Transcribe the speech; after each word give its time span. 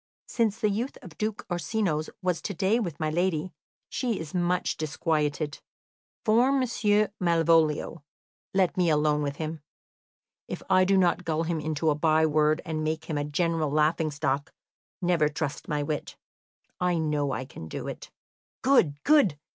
"Since 0.27 0.59
the 0.59 0.69
youth 0.71 0.97
of 1.03 1.15
Duke 1.19 1.45
Orsino's 1.47 2.09
was 2.23 2.41
to 2.41 2.55
day 2.55 2.79
with 2.79 2.99
my 2.99 3.11
lady, 3.11 3.53
she 3.87 4.19
is 4.19 4.33
much 4.33 4.75
disquieted. 4.75 5.59
For 6.25 6.51
Monsieur 6.51 7.11
Malvolio, 7.19 8.03
let 8.51 8.75
me 8.77 8.89
alone 8.89 9.21
with 9.21 9.35
him. 9.35 9.61
If 10.47 10.63
I 10.71 10.85
do 10.85 10.97
not 10.97 11.23
gull 11.23 11.43
him 11.43 11.59
into 11.59 11.91
a 11.91 11.93
by 11.95 12.25
word 12.25 12.63
and 12.65 12.83
make 12.83 13.05
him 13.05 13.17
a 13.19 13.23
general 13.23 13.69
laughing 13.69 14.09
stock, 14.09 14.51
never 15.03 15.29
trust 15.29 15.67
my 15.67 15.83
wit. 15.83 16.17
I 16.79 16.97
know 16.97 17.31
I 17.31 17.45
can 17.45 17.67
do 17.67 17.87
it." 17.87 18.09
"Good, 18.63 19.03
good! 19.03 19.37